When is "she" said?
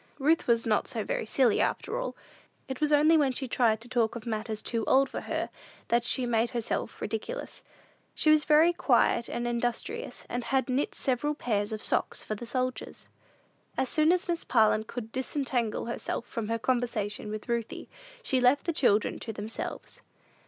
3.31-3.47, 6.03-6.25, 8.15-8.31, 18.23-18.41